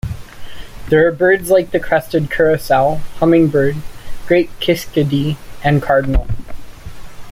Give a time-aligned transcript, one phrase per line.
[0.89, 3.75] There are birds like the crested curassow, hummingbird,
[4.25, 6.25] great kiskadee and cardinal.